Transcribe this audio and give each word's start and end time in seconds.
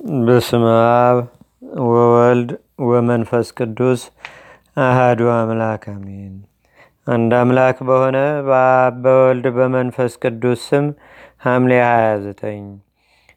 በስመ 0.00 0.64
አብ 1.00 1.18
ወወልድ 1.86 2.50
ወመንፈስ 2.84 3.48
ቅዱስ 3.58 4.02
አህዱ 4.80 5.20
አምላክ 5.32 5.82
አሜን። 5.92 6.34
አንድ 7.06 7.32
አምላክ 7.40 7.78
በሆነ 7.88 8.18
በአብ 8.46 8.94
በወልድ 9.04 9.46
በመንፈስ 9.56 10.12
ቅዱስ 10.22 10.60
ስም 10.68 10.86
ሐምሌ 11.44 11.72
29 11.82 12.70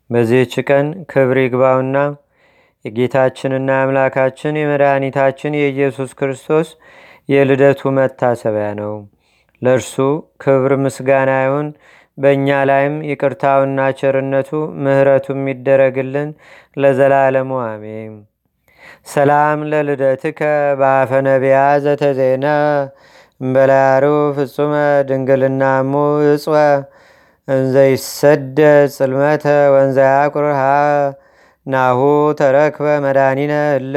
በዚህች 0.10 0.54
ቀን 0.70 0.88
ክብር 1.12 1.40
ይግባውና 1.44 1.98
የጌታችንና 2.86 3.70
የአምላካችን 3.76 4.60
የመድኃኒታችን 4.62 5.60
የኢየሱስ 5.60 6.14
ክርስቶስ 6.20 6.70
የልደቱ 7.30 7.92
መታሰቢያ 7.98 8.70
ነው። 8.82 8.96
ለእርሱ 9.62 9.96
ክብር 10.44 10.74
ምስጋና 10.84 11.34
ይሁን። 11.44 11.68
በእኛ 12.18 12.48
ላይም 12.70 12.96
ይቅርታውና 13.10 13.80
ቸርነቱ 14.00 14.50
ምሕረቱ 14.84 15.26
የሚደረግልን 15.36 16.30
ለዘላለሙ 16.78 17.52
አሜን። 17.66 18.14
ሰላም 19.14 19.60
ለልደትከ 19.72 20.40
በአፈ 20.80 21.12
ነቢያ 21.28 21.56
ዘተዜነ 21.86 22.46
እምበላያሩ 23.42 24.06
ፍጹመ 24.38 24.74
ድንግልናሙ 25.10 25.92
እጽወ 26.28 26.56
እንዘይሰደ 27.48 28.60
ጽልመተ 28.96 29.46
ወንዘያቁርሃ 29.74 30.62
ናሁ 31.66 32.00
ተረክበ 32.40 32.88
መድኃኒነ 33.06 33.54
እለ 33.80 33.96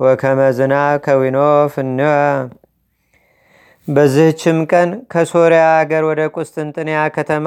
ወከመዝና 0.00 0.74
ከዊኖ 1.04 1.38
ፍንወ 1.74 2.10
በዚህችም 3.88 4.58
ቀን 4.70 4.90
ከሶርያ 5.12 5.64
አገር 5.76 6.02
ወደ 6.08 6.22
ቁስጥንጥንያ 6.34 7.00
ከተማ 7.14 7.46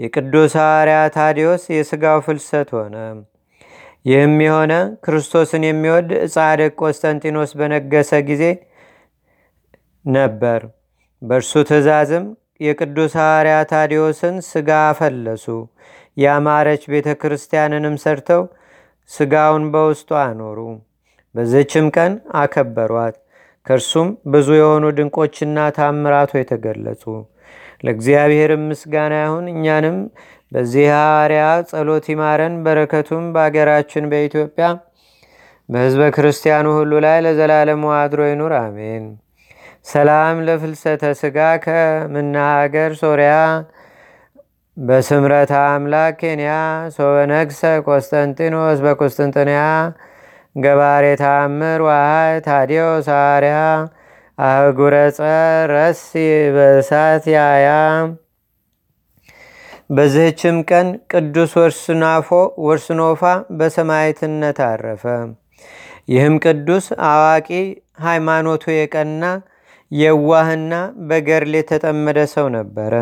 የቅዱስ 0.00 0.52
ሐዋርያ 0.60 0.98
ታዲዮስ 1.16 1.62
የሥጋው 1.72 2.18
ፍልሰት 2.26 2.70
ሆነ። 2.76 2.94
ይህም 4.04 4.36
የሆነ 4.44 4.72
ክርስቶስን 5.04 5.64
የሚወድ 5.66 6.08
ጻድቅ 6.32 6.72
ቆስጠንጢኖስ 6.82 7.50
በነገሰ 7.58 8.20
ጊዜ 8.30 8.44
ነበር። 10.04 10.60
በእርሱ 11.22 11.52
ትእዛዝም 11.68 12.24
የቅዱስ 12.60 13.12
ሐዋርያ 13.20 13.56
ታዲዮስን 13.70 14.36
ሥጋ 14.48 14.70
አፈለሱ። 14.88 15.46
ያማረች 16.16 16.82
ቤተ 16.92 17.08
ክርስቲያንንም 17.20 17.94
ሰርተው 18.02 18.42
ሥጋውን 19.10 19.64
በውስጡ 19.72 20.10
አኖሩ። 20.22 20.58
በዚችም 21.34 21.86
ቀን 21.96 22.12
አከበሯት። 22.40 23.16
ከእርሱም 23.66 24.08
ብዙ 24.32 24.48
የሆኑ 24.58 24.84
ድንቆችና 24.96 25.58
ታምራቶ 25.76 26.32
የተገለጹ። 26.38 27.02
ለእግዚአብሔርም 27.84 28.62
ምስጋና 28.70 29.14
ይሁን። 29.22 29.46
እኛንም 29.52 29.96
በዚህ 30.52 30.86
ሐዋርያ 30.94 31.42
ጸሎት 31.70 32.06
ይማረን። 32.12 32.54
በረከቱም 32.64 33.24
በአገራችን 33.34 34.04
በኢትዮጵያ 34.12 34.66
በሕዝበ 35.68 36.02
ክርስቲያኑ 36.14 36.66
ሁሉ 36.78 36.92
ላይ 37.04 37.18
ለዘላለሙ 37.24 37.84
አድሮ 37.98 38.22
ይኑር፣ 38.30 38.54
አሜን። 38.60 39.04
ሰላም 39.86 40.36
ለፍልሰተ 40.46 41.04
ሥጋ 41.20 41.36
ከምናሀገር 41.64 42.90
ሶርያ 43.00 43.32
በስምረተ 44.76 45.52
አምላክ 45.68 46.14
ኬንያ 46.20 46.52
ሶበነግሰ 46.94 47.60
ቆስጠንጢኖስ 47.86 48.78
በቁስጥንጥንያ 48.84 49.62
ገባሬ 50.56 51.04
ታምር 51.20 51.80
ዋሃይ 51.86 52.34
ታዲዮ 52.46 52.82
ሳርያ 53.06 53.58
አህጉረ 54.38 54.94
ጸረሲ 55.16 56.10
በእሳት 56.54 57.24
ያያ 57.34 57.68
በዚህችም 59.90 60.58
ቀን 60.70 60.88
ቅዱስ 61.12 61.52
ወርስናፎ 61.60 62.28
ወርስኖፋ 62.66 63.22
በሰማይትነት 63.58 64.58
አረፈ። 64.68 65.04
ይህም 66.08 66.36
ቅዱስ 66.44 66.86
አዋቂ 67.08 67.48
ሃይማኖቱ 68.04 68.64
የቀና 68.72 69.24
የዋህና 69.92 70.74
በገርል 71.08 71.54
የተጠመደ 71.58 72.18
ሰው 72.34 72.46
ነበረ። 72.56 72.94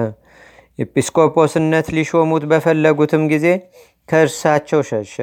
ኤጲስቆጶስነት 0.79 1.87
ሊሾሙት 1.97 2.45
በፈለጉትም 2.51 3.25
ጊዜ 3.33 3.47
ከእርሳቸው 4.09 4.83
ሸሸ። 4.91 5.17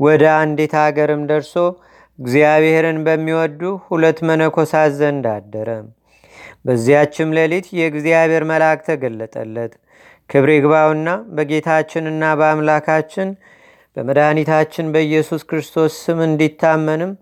ወደ 0.00 0.24
አንዲት 0.38 0.74
አገርም 0.82 1.22
ደርሶ 1.30 1.54
እግዚአብሔርን 2.18 2.98
በሚወዱ 3.06 3.60
ሁለት 3.86 4.18
መነኮሳት 4.28 4.92
ዘንድ 4.98 5.26
አደረ። 5.34 5.68
በዚያችም 6.64 7.34
ሌሊት 7.38 7.66
የእግዚአብሔር 7.78 8.44
መልአክ 8.50 8.80
ተገለጠለት። 8.88 9.72
ክብር 10.30 10.50
ይግባውና 10.54 11.08
በጌታችንና 11.36 12.22
በአምላካችን 12.40 13.28
በመድኃኒታችን 13.96 14.90
በኢየሱስ 14.94 15.42
ክርስቶስ 15.50 15.92
ስም 16.02 16.18
እንዲታመንም 16.26 17.12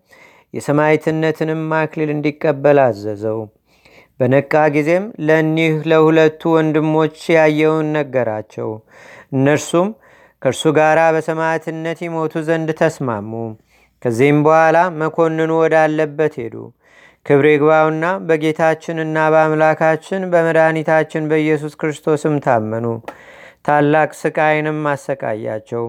የሰማይትነትንም 0.54 1.62
አክሊል 1.78 2.10
እንዲቀበል 2.14 2.78
አዘዘው። 2.84 3.38
በነቃ 4.20 4.52
ጊዜም 4.74 5.06
ለእኒህ 5.26 5.74
ለሁለቱ 5.90 6.52
ወንድሞች 6.54 7.16
ያየውን 7.34 7.88
ነገራቸው። 7.96 8.68
እነርሱም 9.32 9.88
ከእርሱ 10.46 10.64
ጋር 10.76 10.98
በሰማዕትነት 11.14 11.98
ይሞቱ 12.04 12.32
ዘንድ 12.48 12.68
ተስማሙ። 12.80 13.30
ከዚህም 14.02 14.38
በኋላ 14.44 14.78
መኮንኑ 15.00 15.52
ወዳለበት 15.60 16.34
ሄዱ። 16.40 16.54
ክብር 17.26 17.46
ይግባውና 17.48 18.04
በጌታችንና 18.28 19.16
በአምላካችን 19.34 20.22
በመድኃኒታችን 20.32 21.24
በኢየሱስ 21.30 21.72
ክርስቶስም 21.80 22.34
ታመኑ። 22.44 22.86
ታላቅ 23.68 24.10
ስቃይንም 24.20 24.78
አሰቃያቸው። 24.92 25.84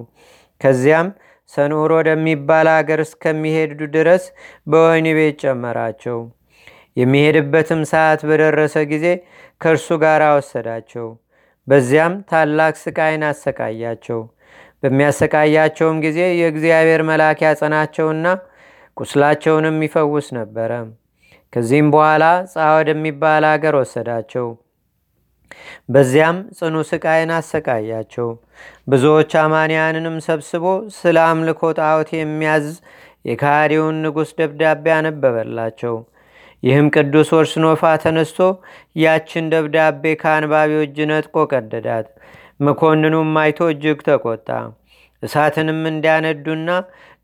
ከዚያም 0.61 1.09
ሰኑር 1.51 1.93
ወደሚባል 1.97 2.69
አገር 2.73 3.03
እስከሚሄዱ 3.05 3.79
ድረስ 3.97 4.25
በወህኒ 4.67 5.13
ቤት 5.17 5.37
ጨመራቸው። 5.43 6.17
የሚሄድበትም 6.97 7.83
ሰዓት 7.91 8.23
በደረሰ 8.29 8.75
ጊዜ 8.93 9.05
ከእርሱ 9.61 9.89
ጋር 10.03 10.23
ወሰዳቸው። 10.31 11.07
በዚያም 11.67 12.15
ታላቅ 12.31 12.73
ስቃይን 12.83 13.25
አሰቃያቸው። 13.29 14.19
በሚያሰቃያቸውም 14.83 15.97
ጊዜ 16.05 16.19
የእግዚአብሔር 16.39 17.01
መልአክ 17.09 17.39
ያጸናቸውና 17.45 18.25
ቁስላቸውንም 18.97 19.77
ይፈውስ 19.85 20.27
ነበረ። 20.37 20.71
ከዚህም 21.53 21.89
በኋላ 21.93 22.23
ጻ 22.51 22.65
ወደሚባል 22.77 23.43
አገር 23.51 23.75
ወሰዳቸው። 23.79 24.47
በዚያም 25.89 26.37
ጽኑ 26.57 26.75
ስቃይን 26.89 27.31
አሰቃያቸው። 27.35 28.27
ብዙዎች 28.87 29.31
አማንያንንም 29.43 30.17
ሰብስቦ 30.27 30.65
ስለ 30.97 31.17
አምልኮ 31.27 31.61
ጣዖት 31.79 32.09
የሚያዝ 32.15 32.67
የካሃዲውን 33.25 33.97
ንጉሥ 34.03 34.29
ደብዳቤ 34.39 34.85
አነበበላቸው። 34.97 35.95
ይህም 36.63 36.87
ቅዱስ 36.95 37.29
ወርስኖፋ 37.35 37.81
ተነስቶ 38.03 38.39
ያችን 39.01 39.49
ደብዳቤ 39.51 40.03
ከአንባቢው 40.21 40.81
እጅ 40.85 40.97
ነጥቆ 41.11 41.35
ቀደዳት። 41.51 42.07
መኮንኑም 42.59 43.31
አይቶ 43.41 43.59
እጅግ 43.71 43.99
ተቆጣ። 44.07 44.49
እሳትንም 45.23 45.79
እንዲያነዱና 45.89 46.69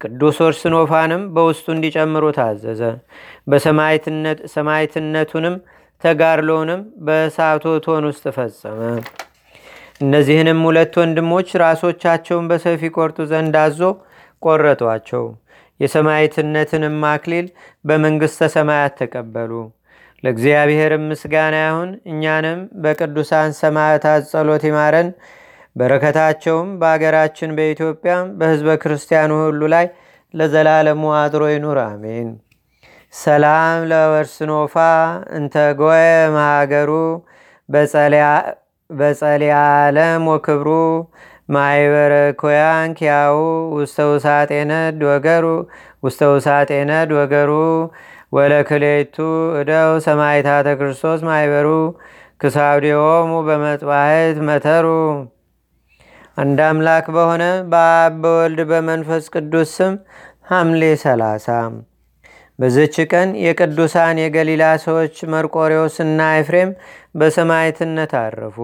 ቅዱስ 0.01 0.37
ወርስኖፋንም 0.43 1.23
በውስጡ 1.35 1.65
እንዲጨምሩ 1.75 2.23
ታዘዘ። 2.37 2.81
በሰማይትነቱንም 4.43 5.55
ተጋድሎውንም 6.03 6.81
በእሳቱ 7.05 7.63
እቶን 7.77 8.05
ውስጥ 8.09 8.25
ፈጸመ። 8.37 8.79
እነዚህንም 10.01 10.59
ሁለት 10.67 10.93
ወንድሞች 11.01 11.49
ራሶቻቸውን 11.61 12.47
በሰፊ 12.51 12.89
ቆርጡ 12.95 13.17
ዘንድ 13.31 13.55
አዞ 13.61 13.79
ቆረጧቸው። 14.43 15.25
የሰማይትነትንም 15.79 16.97
አክሊል 17.11 17.47
በመንግሥተ 17.85 18.49
ሰማያት 18.55 18.93
ተቀበሉ። 18.99 19.51
ለእግዚአብሔርም 20.23 21.03
ምስጋና 21.09 21.55
ይሁን። 21.63 21.89
እኛንም 22.11 22.59
በቅዱሳን 22.83 23.51
ሰማዕታት 23.59 24.23
ጸሎት 24.31 24.63
ይማረን። 24.69 25.09
በረከታቸውም 25.75 26.69
በአገራችን 26.81 27.55
በኢትዮጵያ 27.57 28.15
በሕዝበ 28.39 28.75
ክርስቲያኑ 28.83 29.31
ሁሉ 29.41 29.61
ላይ 29.73 29.85
ለዘላለሙ 30.33 31.03
አድሮ 31.19 31.43
ይኑር፣ 31.53 31.79
አሜን። 31.85 32.29
ሰላም 33.13 33.79
ለወርስኖፋ 33.89 34.75
እንተ 35.37 35.55
ጎየ 35.79 36.05
ማሃገሩ 36.35 36.91
በጸሊያ 38.89 39.57
ዓለም 39.77 40.23
ወክብሩ 40.31 40.69
ማይበረ 41.49 42.13
ኮያን 42.41 42.89
ኪያው 42.97 43.37
ውስተ 43.75 43.97
ውሳጤነድ 44.07 45.01
ወገሩ 47.13 47.55
ወለክሌቱ 48.33 49.15
እደው 49.59 49.91
ሰማይታተ 50.05 50.67
ክርስቶስ 50.79 51.19
ማይበሩ 51.27 51.67
ክሳውዲዎሙ 52.41 53.31
በመጥባሕት 53.47 54.37
መተሩ። 54.47 54.85
አንድ 56.37 56.59
አምላክ 56.67 57.07
በሆነ 57.15 57.43
በአብ 57.71 58.13
በወልድ 58.23 58.59
በመንፈስ 58.71 59.25
ቅዱስ 59.35 59.71
ስም 59.77 59.93
ሐምሌ 60.51 60.83
ሰላሳ 61.03 61.47
በዝች 62.59 62.95
ቀን 63.11 63.29
የቅዱሳን 63.43 64.17
የገሊላ 64.21 64.63
ሰዎች 64.83 65.15
መርቆሬዎስና 65.33 66.19
ኤፍሬም 66.39 66.71
በሰማይትነት 67.19 68.13
አረፉ። 68.19 68.57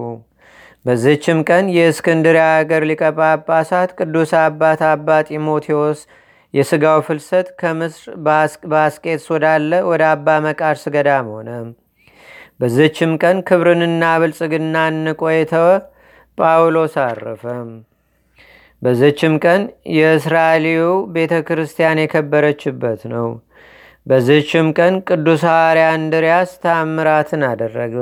በዝችም 0.86 1.40
ቀን 1.48 1.66
የእስክንድርያ 1.76 2.44
አገር 2.58 2.84
ሊቀ 2.90 3.04
ጳጳሳት 3.18 3.90
ቅዱስ 4.00 4.32
አባት 4.42 4.82
አባ 4.90 5.18
ጢሞቴዎስ 5.30 6.02
የሥጋው 6.54 7.00
ፍልሰት 7.08 7.48
ከምስር 7.60 8.06
በአስቄትስ 8.72 9.26
ወዳለ 9.34 9.72
ወደ 9.90 10.04
አባ 10.12 10.38
መቃርስ 10.46 10.84
ገዳም 10.96 11.28
ሆነ። 11.34 11.50
በዝችም 12.60 13.12
ቀን 13.22 13.38
ክብርንና 13.50 14.04
ብልጽግናን 14.22 14.96
ንቆ 15.06 15.22
የተወ 15.34 15.68
ጳውሎስ 16.38 16.96
አረፈ። 17.04 17.44
በዝችም 18.82 19.34
ቀን 19.44 19.62
የእስራኤልዩ 19.96 20.82
ቤተ 21.16 21.34
ክርስቲያን 21.48 22.02
የከበረችበት 22.02 23.02
ነው። 23.14 23.28
በዝችም 24.06 24.68
ቀን 24.78 24.94
ቅዱስ 25.08 25.42
ሐዋርያ 25.50 25.88
እንድርያስ 25.98 26.52
ታምራትን 26.64 27.42
አደረገ። 27.50 27.96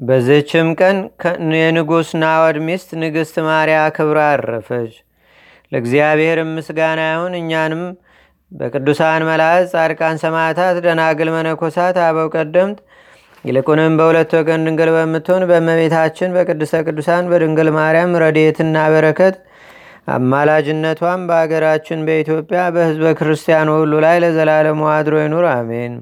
በዝችም 0.00 0.68
ቀን 0.80 0.98
የንጉሥ 1.56 2.10
ናወድ 2.22 2.56
ሚስት 2.66 2.90
ንግሥት 3.00 3.36
ማርያ 3.46 3.78
ክብራ 3.96 4.20
አረፈች። 4.32 4.92
ለእግዚአብሔር 5.72 6.38
ምስጋና 6.50 7.00
ይሁን። 7.10 7.34
እኛንም 7.40 7.82
በቅዱሳን 8.52 9.22
መላእክት፣ 9.28 9.68
ጻድቃን፣ 9.74 10.16
ሰማዕታት፣ 10.22 10.76
ደናግል፣ 10.86 11.28
መነኮሳት፣ 11.34 11.98
አበው 12.06 12.28
ቀደምት 12.34 12.78
ይልቁንም 13.44 13.92
በሁለት 13.98 14.32
ወገን 14.38 14.64
ድንግል 14.66 14.90
በምትሆን 14.96 15.44
በእመቤታችን 15.50 16.34
በቅድስተ 16.36 16.80
ቅዱሳን 16.86 17.28
በድንግል 17.30 17.68
ማርያም 17.76 18.18
ረድኤትና 18.22 18.76
በረከት 18.92 19.36
አማላጅነቷም 20.14 21.22
በአገራችን 21.28 22.04
በኢትዮጵያ 22.06 22.60
በሕዝበ 22.74 23.12
ክርስቲያኑ 23.18 23.68
ሁሉ 23.78 23.92
ላይ 24.04 24.16
ለዘላለሙ 24.24 24.80
አድሮ 24.94 25.14
ይኑር፣ 25.22 25.46
አሜን። 25.52 25.94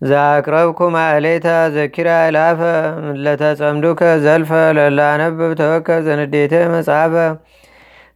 ዛቅረብኩ 0.00 0.78
ማሌታ 0.94 1.46
ዘኪራ 1.74 2.08
ይላፈ 2.26 2.60
ለተጸምዱከ 3.24 4.00
ዘልፈ 4.24 4.50
ለላነብብ 4.78 5.52
ተወከ 5.60 5.88
ዘንዴተ 6.06 6.54
መጽሐፈ 6.74 7.14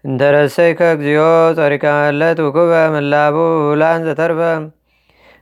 እንተረሰይከ 0.04 0.80
እግዚኦ 0.96 1.22
ጸሪቀ 1.58 1.84
መለት 1.98 2.38
ውኩበ 2.46 2.72
ምላቡ 2.94 3.36
ውላን 3.70 4.04
ዘተርፈ 4.08 4.40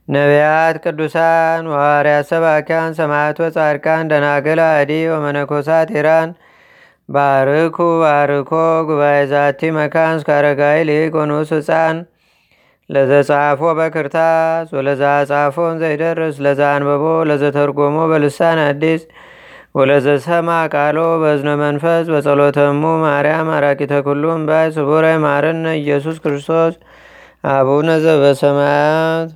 ነቢያት፣ 0.08 0.76
ቅዱሳን፣ 0.85 1.64
ዋርያት፣ 1.73 2.26
ሰባኪያን፣ 2.31 2.94
ሰማዕት 2.99 3.38
ወጻድቃን፣ 3.44 4.05
ደናገል፣ 4.12 4.61
አዲ 4.69 4.93
ወመነኮሳት 5.12 5.90
ኢራን 5.99 6.31
ባርኩ 7.08 7.76
ባርኮ 8.02 8.52
ጉባኤ 8.88 9.19
ዛቲ 9.32 9.70
መካን 9.79 10.14
እስከ 10.19 10.31
አረጋዊ 10.38 10.79
ሊቅ 10.90 11.14
ህፃን 11.52 11.99
ለዘጻፎ 12.90 13.61
በክርታስ 13.79 14.69
ወለዛ 14.76 15.02
ጻፎን 15.31 15.75
ዘይደርስ 15.82 16.37
ለዛ 16.44 16.61
አንበቦ 16.75 17.05
ለዘተርጎሞ 17.31 17.96
በልሳን 18.12 18.61
አዲስ 18.64 19.02
ወለዘሰማ 19.79 20.50
ቃሎ 20.75 20.99
በዝነ 21.23 21.49
መንፈስ 21.62 22.06
በጸሎተሙ 22.12 22.93
ማርያም 23.05 23.50
አራቂተ 23.56 23.94
ኩሉም 24.06 24.40
ባይ 24.49 24.69
ስቡረ 24.76 25.06
ማርነ 25.25 25.67
ኢየሱስ 25.81 26.17
ክርስቶስ 26.25 26.75
አቡነ 27.52 27.88
ዘበሰማያት 28.05 29.29